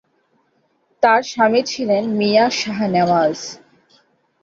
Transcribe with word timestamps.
তাঁর 1.03 1.21
স্বামী 1.23 1.61
ছিলেন 1.63 2.03
মিয়াঁ 2.19 2.49
শাহ 2.59 2.79
নেওয়াজ। 2.93 3.37